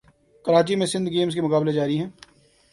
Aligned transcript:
کراچی 0.45 0.75
میں 0.75 0.85
سندھ 0.85 1.09
گیمز 1.09 1.33
کے 1.35 1.41
مقابلے 1.41 1.71
جاری 1.71 1.99
ہیں 1.99 2.09